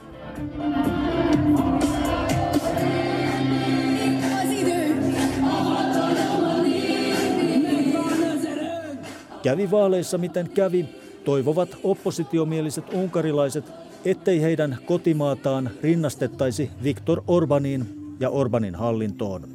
Kävi 9.43 9.71
vaaleissa 9.71 10.19
miten 10.19 10.51
kävi, 10.51 10.89
toivovat 11.25 11.69
oppositiomieliset 11.83 12.85
unkarilaiset 12.93 13.80
ettei 14.05 14.43
heidän 14.43 14.79
kotimaataan 14.87 15.71
rinnastettaisi 15.83 16.71
Viktor 16.83 17.23
Orbaniin 17.27 17.87
ja 18.21 18.31
Orbanin 18.31 18.75
hallintoon. 18.75 19.49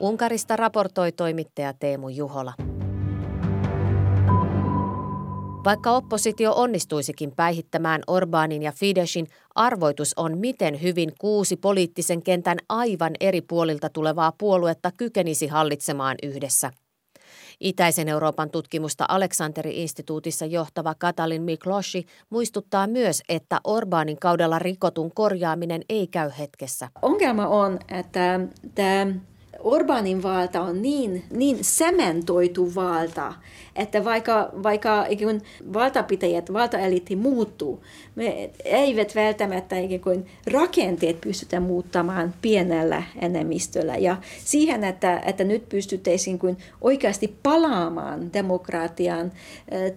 Unkarista 0.00 0.56
raportoi 0.56 1.12
toimittaja 1.12 1.72
Teemu 1.72 2.08
Juhola. 2.08 2.52
Vaikka 5.64 5.90
oppositio 5.90 6.52
onnistuisikin 6.52 7.32
päihittämään 7.36 8.02
Orbaanin 8.06 8.62
ja 8.62 8.72
Fidesin, 8.72 9.26
arvoitus 9.54 10.14
on, 10.16 10.38
miten 10.38 10.82
hyvin 10.82 11.12
kuusi 11.20 11.56
poliittisen 11.56 12.22
kentän 12.22 12.58
aivan 12.68 13.12
eri 13.20 13.40
puolilta 13.40 13.88
tulevaa 13.88 14.32
puoluetta 14.38 14.92
kykenisi 14.96 15.46
hallitsemaan 15.46 16.16
yhdessä. 16.22 16.70
Itäisen 17.60 18.08
Euroopan 18.08 18.50
tutkimusta 18.50 19.04
Aleksanteri-instituutissa 19.08 20.46
johtava 20.46 20.94
Katalin 20.94 21.42
Mikloshi 21.42 22.06
muistuttaa 22.30 22.86
myös, 22.86 23.22
että 23.28 23.60
Orbaanin 23.64 24.18
kaudella 24.20 24.58
rikotun 24.58 25.12
korjaaminen 25.14 25.82
ei 25.88 26.06
käy 26.06 26.30
hetkessä. 26.38 26.88
Ongelma 27.02 27.46
on, 27.46 27.78
että 27.88 28.40
tämä 28.74 29.06
Orbanin 29.64 30.22
valta 30.22 30.60
on 30.60 30.82
niin, 30.82 31.22
niin 31.30 31.58
sementoitu 31.60 32.74
valta, 32.74 33.32
että 33.76 34.04
vaikka, 34.04 34.50
vaikka 34.62 35.06
ikään 35.08 35.40
valtapitäjät, 35.72 36.52
valtaeliitti 36.52 37.16
muuttuu, 37.16 37.82
me 38.14 38.50
eivät 38.64 39.14
välttämättä 39.14 39.76
kuin 40.02 40.26
rakenteet 40.52 41.20
pystytä 41.20 41.60
muuttamaan 41.60 42.34
pienellä 42.42 43.02
enemmistöllä. 43.20 43.96
Ja 43.96 44.16
siihen, 44.44 44.84
että, 44.84 45.22
että 45.26 45.44
nyt 45.44 45.68
pystyttäisiin 45.68 46.38
kuin 46.38 46.56
oikeasti 46.80 47.38
palaamaan 47.42 48.32
demokratian 48.32 49.32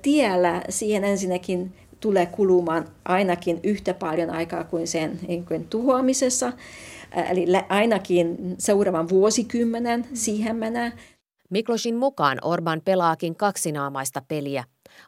tiellä, 0.01 0.61
siihen 0.69 1.03
ensinnäkin 1.03 1.73
tulee 1.99 2.25
kulumaan 2.25 2.85
ainakin 3.05 3.59
yhtä 3.63 3.93
paljon 3.93 4.29
aikaa 4.29 4.63
kuin 4.63 4.87
sen 4.87 5.19
niin 5.27 5.45
kuin 5.45 5.67
tuhoamisessa. 5.69 6.53
Eli 7.29 7.45
ainakin 7.69 8.55
seuraavan 8.57 9.09
vuosikymmenen 9.09 10.05
siihen 10.13 10.55
menee. 10.55 10.91
Miklosin 11.49 11.95
mukaan 11.95 12.37
Orban 12.41 12.81
pelaakin 12.85 13.35
kaksinaamaista 13.35 14.21
peliä. 14.27 14.63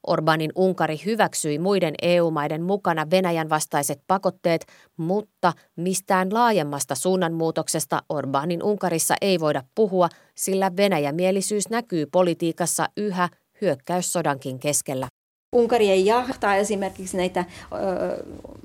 Orbanin 0.07 0.51
Unkari 0.55 1.01
hyväksyi 1.05 1.59
muiden 1.59 1.93
EU-maiden 2.01 2.63
mukana 2.63 3.09
Venäjän 3.11 3.49
vastaiset 3.49 4.01
pakotteet, 4.07 4.65
mutta 4.97 5.53
mistään 5.75 6.33
laajemmasta 6.33 6.95
suunnanmuutoksesta 6.95 8.03
Orbanin 8.09 8.63
Unkarissa 8.63 9.15
ei 9.21 9.39
voida 9.39 9.63
puhua, 9.75 10.09
sillä 10.35 10.71
Venäjämielisyys 10.77 11.69
näkyy 11.69 12.05
politiikassa 12.05 12.89
yhä 12.97 13.29
hyökkäyssodankin 13.61 14.59
keskellä. 14.59 15.07
Unkari 15.55 15.89
ei 15.89 16.05
jahtaa 16.05 16.55
esimerkiksi 16.55 17.17
näitä 17.17 17.45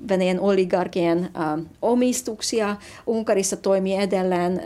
Venäjän 0.09 0.39
oligarkien 0.39 1.29
omistuksia. 1.81 2.75
Unkarissa 3.07 3.57
toimii 3.57 3.95
edelleen 3.95 4.61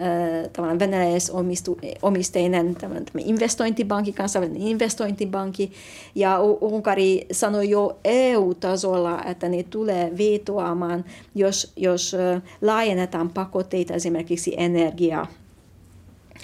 venäläisomisteinen 0.80 2.76
investointipankki, 3.26 4.14
kansainvälinen 4.14 4.68
investointipankki. 4.68 5.72
Ja 6.16 6.40
Unkari 6.62 7.28
sanoi 7.32 7.70
jo 7.70 8.00
EU-tasolla, 8.04 9.24
että 9.24 9.50
ne 9.50 9.64
tulee 9.64 10.12
vetoamaan, 10.18 11.06
jos, 11.36 11.74
jos 11.76 12.16
laajennetaan 12.62 13.30
pakotteita 13.30 13.94
esimerkiksi 13.94 14.54
energia, 14.58 15.26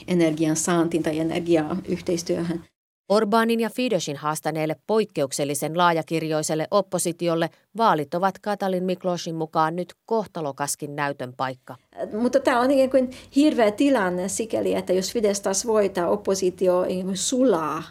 energian 0.08 0.56
saantiin 0.56 1.04
tai 1.04 1.20
energiayhteistyöhön. 1.20 2.64
Orbanin 3.10 3.60
ja 3.60 3.70
Fidesin 3.70 4.16
haastaneelle 4.16 4.76
poikkeuksellisen 4.88 5.78
laajakirjoiselle 5.78 6.68
oppositiolle 6.72 7.50
vaalit 7.78 8.14
ovat 8.14 8.40
Katalin 8.40 8.84
Miklosin 8.84 9.36
mukaan 9.36 9.76
nyt 9.76 9.94
kohtalokaskin 10.06 10.96
näytön 10.96 11.34
paikka. 11.38 11.76
Mutta 12.22 12.40
tämä 12.40 12.60
on 12.60 12.72
ikään 12.72 12.90
kuin 12.90 13.12
hirveä 13.36 13.72
tilanne 13.72 14.28
sikäli, 14.28 14.74
että 14.74 14.94
jos 14.94 15.14
Fidesz 15.14 15.42
taas 15.42 15.68
voittaa, 15.68 16.10
oppositio 16.10 16.86
sulaa 17.14 17.84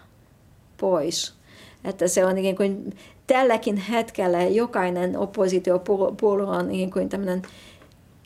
pois. 0.81 1.35
Että 1.85 2.09
se 2.09 2.25
on 2.25 2.39
ikään 2.39 2.57
kuin 2.57 2.97
tälläkin 3.27 3.77
hetkellä 3.77 4.43
jokainen 4.43 5.19
oppositiopuolue 5.19 6.57
on 6.57 6.71
ikään 6.71 6.93
kuin 6.93 7.09
tämmöinen 7.09 7.43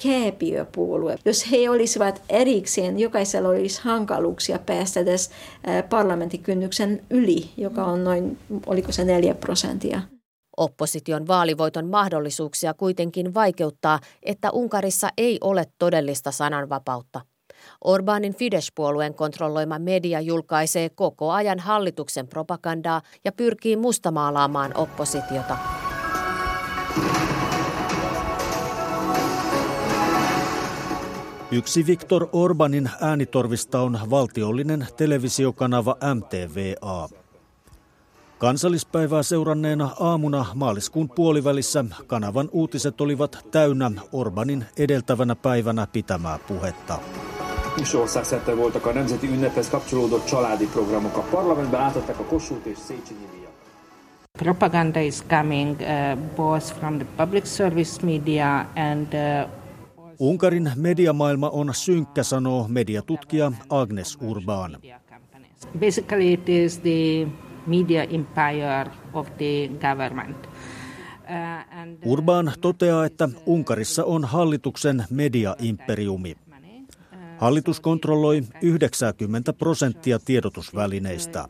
kääpiöpuolue. 0.02 1.18
Jos 1.24 1.50
he 1.50 1.70
olisivat 1.70 2.22
erikseen, 2.28 2.98
jokaisella 2.98 3.48
olisi 3.48 3.80
hankaluuksia 3.82 4.58
päästä 4.58 5.00
edes 5.00 5.30
parlamenttikynnyksen 5.90 7.02
yli, 7.10 7.50
joka 7.56 7.84
on 7.84 8.04
noin, 8.04 8.38
oliko 8.66 8.92
se 8.92 9.04
neljä 9.04 9.34
prosenttia. 9.34 10.00
Opposition 10.56 11.26
vaalivoiton 11.26 11.86
mahdollisuuksia 11.86 12.74
kuitenkin 12.74 13.34
vaikeuttaa, 13.34 14.00
että 14.22 14.50
Unkarissa 14.50 15.08
ei 15.18 15.38
ole 15.40 15.64
todellista 15.78 16.30
sananvapautta. 16.30 17.20
Orbanin 17.84 18.34
Fidesz-puolueen 18.34 19.14
kontrolloima 19.14 19.78
media 19.78 20.20
julkaisee 20.20 20.88
koko 20.88 21.30
ajan 21.30 21.58
hallituksen 21.58 22.28
propagandaa 22.28 23.02
ja 23.24 23.32
pyrkii 23.32 23.76
mustamaalaamaan 23.76 24.76
oppositiota. 24.76 25.56
Yksi 31.50 31.86
Viktor 31.86 32.28
Orbanin 32.32 32.90
äänitorvista 33.00 33.80
on 33.80 33.98
valtiollinen 34.10 34.86
televisiokanava 34.96 35.96
MTVA. 36.14 37.08
Kansallispäivää 38.38 39.22
seuranneena 39.22 39.90
aamuna 40.00 40.46
maaliskuun 40.54 41.08
puolivälissä 41.08 41.84
kanavan 42.06 42.48
uutiset 42.52 43.00
olivat 43.00 43.38
täynnä 43.50 43.90
Orbanin 44.12 44.64
edeltävänä 44.76 45.34
päivänä 45.34 45.86
pitämää 45.86 46.38
puhetta. 46.48 46.98
És 47.80 47.94
országszerte 47.94 48.56
voltak 48.56 48.86
a 48.86 48.92
nemzeti 48.92 49.28
ünnephez 49.28 49.70
kapcsolódott 49.70 50.26
családi 50.26 50.66
programok. 50.66 51.16
A 51.16 51.22
parlamentben 51.30 51.80
átadták 51.80 52.20
a 52.20 52.24
Kossuth 52.24 52.66
és 52.66 52.78
Széchenyi 52.78 53.28
díjat. 53.32 53.52
Propaganda 54.38 55.00
is 55.00 55.22
coming 55.28 55.80
uh, 55.80 56.18
both 56.36 56.66
from 56.78 56.98
the 56.98 57.06
public 57.16 57.46
service 57.46 58.06
media 58.06 58.66
and 58.74 59.14
uh, 59.14 59.57
Unkarin 60.18 60.72
mediamaailma 60.76 61.50
on 61.50 61.74
synkkä, 61.74 62.22
sanoo 62.22 62.68
mediatutkija 62.68 63.52
Agnes 63.70 64.18
Urban. 64.22 64.78
Basically 65.78 66.32
it 66.32 66.48
is 66.48 66.78
the 66.78 67.28
media 67.66 68.02
empire 68.02 68.90
of 69.12 69.26
the 69.36 69.70
government. 69.80 70.46
Uh, 70.46 72.12
Urban 72.12 72.52
toteaa, 72.60 73.04
että 73.04 73.28
Unkarissa 73.46 74.04
on 74.04 74.24
hallituksen 74.24 75.04
mediaimperiumi. 75.10 76.36
Hallitus 77.38 77.80
kontrolloi 77.80 78.42
90 78.62 79.52
prosenttia 79.52 80.18
tiedotusvälineistä. 80.18 81.46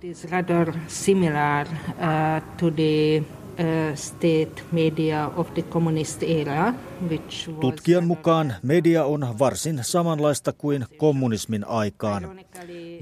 State 3.94 4.62
media 4.72 5.30
of 5.36 5.54
the 5.54 5.62
communist 5.62 6.22
era, 6.22 6.74
which 7.08 7.48
was... 7.48 7.58
Tutkijan 7.60 8.06
mukaan 8.06 8.54
media 8.62 9.04
on 9.04 9.26
varsin 9.38 9.78
samanlaista 9.82 10.52
kuin 10.52 10.86
kommunismin 10.96 11.66
aikaan. 11.68 12.40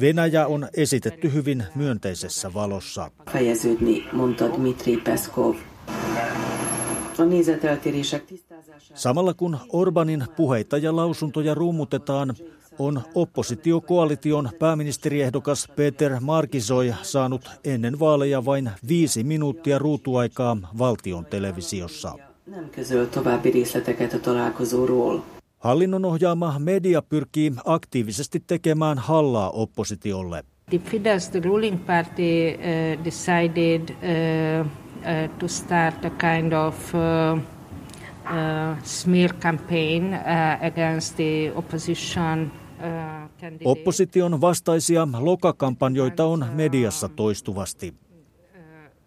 Venäjä 0.00 0.46
on 0.46 0.68
esitetty 0.74 1.32
hyvin 1.32 1.64
myönteisessä 1.74 2.54
valossa. 2.54 3.10
Samalla 8.94 9.34
kun 9.34 9.58
Orbanin 9.68 10.24
puheita 10.36 10.78
ja 10.78 10.96
lausuntoja 10.96 11.54
rummutetaan, 11.54 12.34
on 12.78 13.02
oppositiokoalition 13.14 14.50
pääministeriehdokas 14.58 15.68
Peter 15.76 16.20
Markisoi 16.20 16.94
saanut 17.02 17.50
ennen 17.64 17.98
vaaleja 17.98 18.44
vain 18.44 18.70
viisi 18.88 19.24
minuuttia 19.24 19.78
ruutuaikaa 19.78 20.56
valtion 20.78 21.24
televisiossa. 21.24 22.14
Hallinnon 25.58 26.04
ohjaama 26.04 26.58
media 26.58 27.02
pyrkii 27.02 27.52
aktiivisesti 27.64 28.44
tekemään 28.46 28.98
hallaa 28.98 29.50
oppositiolle. 29.50 30.44
The 30.70 30.78
Fidesz, 30.78 31.28
the 31.28 31.40
ruling 31.44 31.86
party, 31.86 32.22
uh, 32.22 33.04
decided 33.04 33.88
uh, 33.90 34.66
uh, 34.66 35.38
to 35.38 35.48
start 35.48 36.04
a 36.04 36.10
kind 36.10 36.52
of 36.52 36.94
uh, 36.94 37.38
uh, 37.38 38.76
smear 38.82 39.32
campaign 39.32 40.14
uh, 40.14 40.66
against 40.66 41.16
the 41.16 41.52
opposition 41.54 42.52
Opposition 43.64 44.40
vastaisia 44.40 45.08
lokakampanjoita 45.18 46.24
on 46.24 46.46
mediassa 46.54 47.08
toistuvasti. 47.08 47.94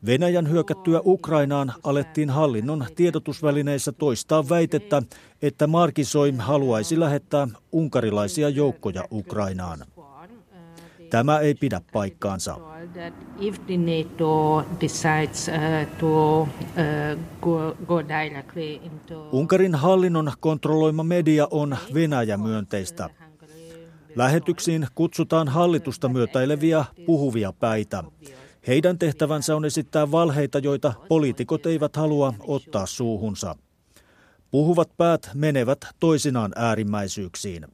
Venäjän 0.05 0.49
hyökättyä 0.49 1.01
Ukrainaan 1.05 1.73
alettiin 1.83 2.29
hallinnon 2.29 2.85
tiedotusvälineissä 2.95 3.91
toistaa 3.91 4.49
väitettä, 4.49 5.03
että 5.41 5.67
Markisoi 5.67 6.33
haluaisi 6.37 6.99
lähettää 6.99 7.47
unkarilaisia 7.71 8.49
joukkoja 8.49 9.03
Ukrainaan. 9.11 9.79
Tämä 11.09 11.39
ei 11.39 11.55
pidä 11.55 11.81
paikkaansa. 11.93 12.57
Unkarin 19.31 19.75
hallinnon 19.75 20.31
kontrolloima 20.39 21.03
media 21.03 21.47
on 21.51 21.77
Venäjä-myönteistä. 21.93 23.09
Lähetyksiin 24.15 24.87
kutsutaan 24.95 25.47
hallitusta 25.47 26.09
myötäileviä 26.09 26.85
puhuvia 27.05 27.53
päitä. 27.53 28.03
Heidän 28.67 28.99
tehtävänsä 28.99 29.55
on 29.55 29.65
esittää 29.65 30.11
valheita, 30.11 30.59
joita 30.59 30.93
poliitikot 31.09 31.65
eivät 31.65 31.95
halua 31.95 32.33
ottaa 32.39 32.85
suuhunsa. 32.85 33.55
Puhuvat 34.51 34.89
päät 34.97 35.31
menevät 35.33 35.85
toisinaan 35.99 36.51
äärimmäisyyksiin. 36.55 37.65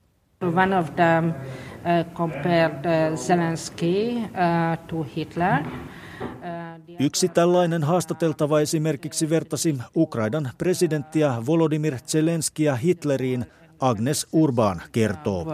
One 0.42 0.78
of 0.78 0.96
them 0.96 1.30
uh, 1.30 2.14
compared 2.14 2.86
uh, 2.86 3.18
Zelensky 3.18 3.86
uh, 4.16 4.88
to 4.88 5.06
Hitler. 5.16 5.64
Yksi 7.00 7.30
tällainen 7.30 7.84
haastateltava 7.84 8.60
esimerkiksi 8.60 9.30
vertasi 9.30 9.78
Ukrainan 9.96 10.50
presidenttiä 10.58 11.34
Volodymyr 11.46 11.98
Zelenskiä 12.08 12.76
Hitleriin, 12.76 13.46
Agnes 13.80 14.28
Urban 14.34 14.82
kertoo. 14.92 15.42
Uh, 15.42 15.48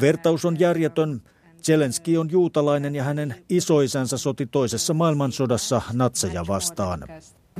Vertaus 0.00 0.44
on 0.44 0.60
järjetön. 0.60 1.22
Zelenski 1.62 2.18
on 2.18 2.30
juutalainen 2.30 2.94
ja 2.94 3.04
hänen 3.04 3.34
isoisänsä 3.48 4.18
soti 4.18 4.46
toisessa 4.46 4.94
maailmansodassa 4.94 5.82
natseja 5.92 6.44
vastaan. 6.48 7.04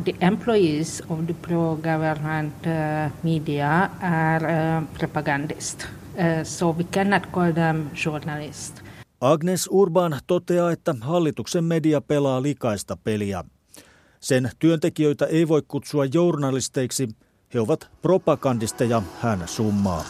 The 0.04 0.14
employees 0.20 1.02
of 1.08 1.18
the 1.26 1.34
pro-government 1.34 2.54
uh, 2.54 3.12
media 3.22 3.90
are 4.00 4.46
uh, 4.46 4.88
propagandists, 4.98 5.86
so 6.42 6.72
we 6.72 6.84
cannot 6.84 7.26
call 7.32 7.52
them 7.52 7.90
journalists. 8.06 8.82
Agnes 9.20 9.68
Urban 9.72 10.18
toteaa, 10.26 10.72
että 10.72 10.94
hallituksen 11.00 11.64
media 11.64 12.00
pelaa 12.00 12.42
likaista 12.42 12.96
peliä. 12.96 13.44
Sen 14.22 14.50
työntekijöitä 14.58 15.26
ei 15.26 15.48
voi 15.48 15.62
kutsua 15.68 16.04
journalisteiksi, 16.04 17.08
he 17.54 17.60
ovat 17.60 17.90
propagandisteja, 18.02 19.02
hän 19.20 19.42
summaa. 19.46 20.04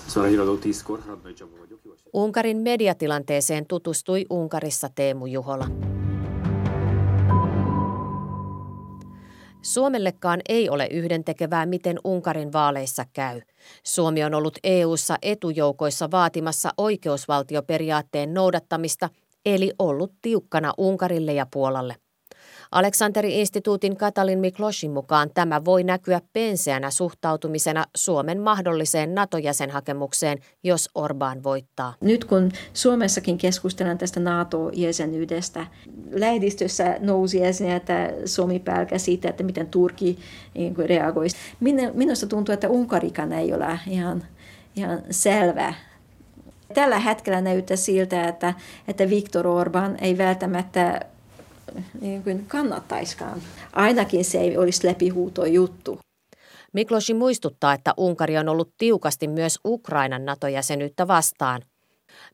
Unkarin 2.13 2.57
mediatilanteeseen 2.57 3.67
tutustui 3.67 4.27
Unkarissa 4.31 4.89
Teemu 4.95 5.27
Juhola. 5.27 5.67
Suomellekaan 9.63 10.41
ei 10.49 10.71
ole 10.71 10.89
yhdentekevää, 10.91 11.67
miten 11.67 11.99
Unkarin 12.05 12.53
vaaleissa 12.53 13.05
käy. 13.13 13.41
Suomi 13.85 14.25
on 14.25 14.35
ollut 14.35 14.59
EU:ssa 14.65 15.17
etujoukoissa 15.23 16.11
vaatimassa 16.11 16.71
oikeusvaltioperiaatteen 16.77 18.35
noudattamista, 18.35 19.09
eli 19.47 19.73
ollut 19.79 20.13
tiukkana 20.23 20.73
Unkarille 20.79 21.33
ja 21.33 21.47
Puolalle. 21.53 21.97
Aleksanteri-instituutin 22.73 23.97
Katalin 23.97 24.39
Mikloshin 24.39 24.91
mukaan 24.91 25.31
tämä 25.35 25.65
voi 25.65 25.85
näkyä 25.85 26.21
penseänä 26.33 26.91
suhtautumisena 26.91 27.85
Suomen 27.97 28.41
mahdolliseen 28.41 29.15
NATO-jäsenhakemukseen, 29.15 30.39
jos 30.63 30.89
Orbán 30.99 31.43
voittaa. 31.43 31.95
Nyt 32.01 32.25
kun 32.25 32.53
Suomessakin 32.75 33.39
keskustellaan 33.39 33.99
tästä 33.99 34.21
NATO-jäsenyydestä, 34.21 35.67
lehdistössä 36.11 36.97
nousi 37.01 37.45
esiin, 37.45 37.71
että 37.71 38.13
Suomi 38.25 38.59
pelkää 38.59 38.99
siitä, 38.99 39.29
että 39.29 39.43
miten 39.43 39.67
Turki 39.67 40.19
niin 40.55 40.77
reagoisi. 40.77 41.37
Minusta 41.95 42.27
tuntuu, 42.27 42.53
että 42.53 42.69
Unkarikan 42.69 43.33
ei 43.33 43.55
ole 43.55 43.79
ihan, 43.87 44.25
ihan 44.77 45.03
selvä 45.11 45.75
Tällä 46.75 46.99
hetkellä 46.99 47.41
näyttää 47.41 47.77
siltä, 47.77 48.29
että, 48.29 48.55
että 48.89 49.11
Viktor 49.11 49.47
Orban 49.47 49.97
ei 50.01 50.19
välttämättä 50.19 51.01
niin 52.01 52.23
kuin 52.23 52.47
kannattaiskaan. 52.49 53.43
Ainakin 53.73 54.25
se 54.25 54.41
ei 54.41 54.57
olisi 54.57 54.87
läpihuuto 54.87 55.45
juttu. 55.45 55.99
Miklosi 56.73 57.15
muistuttaa, 57.15 57.73
että 57.73 57.95
Unkari 57.97 58.39
on 58.39 58.49
ollut 58.49 58.75
tiukasti 58.79 59.29
myös 59.29 59.59
Ukrainan 59.65 60.25
NATO-jäsenyyttä 60.25 61.09
vastaan. 61.09 61.63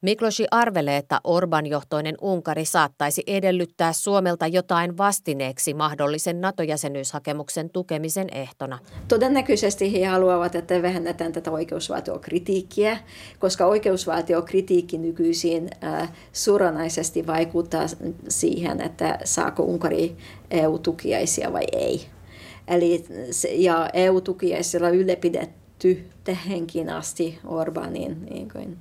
Miklosi 0.03 0.47
arvelee, 0.51 0.97
että 0.97 1.21
Orban 1.25 1.67
johtoinen 1.67 2.15
Unkari 2.21 2.65
saattaisi 2.65 3.23
edellyttää 3.27 3.93
Suomelta 3.93 4.47
jotain 4.47 4.99
vastineeksi 4.99 5.75
mahdollisen 5.75 6.41
NATO-jäsenyyshakemuksen 6.41 7.71
tukemisen 7.71 8.29
ehtona. 8.33 8.79
Todennäköisesti 9.09 9.93
he 9.93 10.07
haluavat, 10.07 10.55
että 10.55 10.83
vähennetään 10.83 11.33
tätä 11.33 11.51
oikeusvaltiokritiikkiä, 11.51 12.99
koska 13.39 13.67
oikeusvaltiokritiikki 13.67 14.99
nykyisin 14.99 15.71
äh, 15.85 16.13
suoranaisesti 16.33 17.27
vaikuttaa 17.27 17.87
siihen, 18.29 18.81
että 18.81 19.19
saako 19.25 19.63
Unkari 19.63 20.17
EU-tukiaisia 20.51 21.53
vai 21.53 21.65
ei. 21.73 22.07
Eli, 22.69 23.05
ja 23.53 23.91
EU-tukiaisilla 23.93 24.89
ylläpidetty 24.89 26.07
tähänkin 26.25 26.91
asti 26.91 27.39
Orbanin 27.45 28.27
niin 28.31 28.49
kuin, 28.53 28.77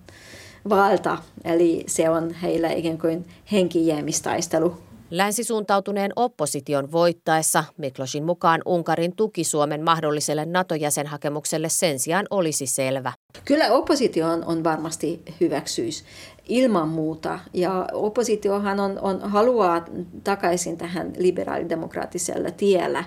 valta, 0.70 1.18
eli 1.44 1.84
se 1.88 2.10
on 2.10 2.34
heillä 2.34 2.72
ikään 2.72 2.98
kuin 2.98 3.26
henkijäämistaistelu. 3.52 4.78
Länsisuuntautuneen 5.12 6.12
opposition 6.16 6.92
voittaessa 6.92 7.64
Miklosin 7.78 8.24
mukaan 8.24 8.62
Unkarin 8.66 9.16
tuki 9.16 9.44
Suomen 9.44 9.84
mahdolliselle 9.84 10.46
NATO-jäsenhakemukselle 10.46 11.70
sen 11.70 12.00
sijaan 12.00 12.26
olisi 12.30 12.68
selvä. 12.68 13.14
Kyllä 13.46 13.72
oppositio 13.72 14.28
on, 14.28 14.46
on 14.46 14.64
varmasti 14.64 15.22
hyväksyys 15.42 16.04
ilman 16.48 16.90
muuta. 16.90 17.40
Ja 17.54 17.88
oppositiohan 17.94 18.80
on, 18.80 19.00
on, 19.02 19.22
haluaa 19.22 19.86
takaisin 20.24 20.78
tähän 20.78 21.14
liberaalidemokraattiselle 21.18 22.52
tiellä. 22.52 23.04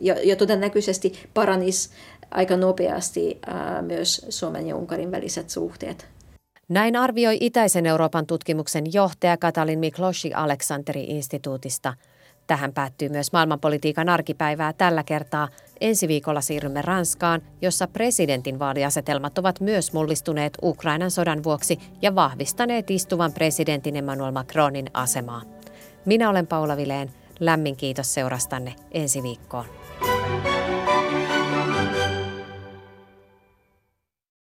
Ja, 0.00 0.16
ja 0.22 0.36
todennäköisesti 0.36 1.12
paranis 1.34 1.90
aika 2.30 2.56
nopeasti 2.56 3.38
ää, 3.46 3.82
myös 3.82 4.26
Suomen 4.28 4.66
ja 4.66 4.76
Unkarin 4.76 5.10
väliset 5.10 5.50
suhteet. 5.50 6.06
Näin 6.72 6.96
arvioi 6.96 7.36
Itäisen 7.40 7.86
Euroopan 7.86 8.26
tutkimuksen 8.26 8.84
johtaja 8.92 9.36
Katalin 9.36 9.78
Mikloshi 9.78 10.34
Aleksanteri-instituutista. 10.34 11.94
Tähän 12.46 12.72
päättyy 12.72 13.08
myös 13.08 13.32
maailmanpolitiikan 13.32 14.08
arkipäivää 14.08 14.72
tällä 14.72 15.02
kertaa. 15.04 15.48
Ensi 15.80 16.08
viikolla 16.08 16.40
siirrymme 16.40 16.82
Ranskaan, 16.82 17.42
jossa 17.62 17.86
presidentin 17.86 18.58
vaaliasetelmat 18.58 19.38
ovat 19.38 19.60
myös 19.60 19.92
mullistuneet 19.92 20.58
Ukrainan 20.62 21.10
sodan 21.10 21.44
vuoksi 21.44 21.78
ja 22.02 22.14
vahvistaneet 22.14 22.90
istuvan 22.90 23.32
presidentin 23.32 23.96
Emmanuel 23.96 24.32
Macronin 24.32 24.86
asemaa. 24.94 25.42
Minä 26.04 26.30
olen 26.30 26.46
Paula 26.46 26.76
Vileen. 26.76 27.10
Lämmin 27.40 27.76
kiitos 27.76 28.14
seurastanne 28.14 28.74
ensi 28.92 29.22
viikkoon. 29.22 29.64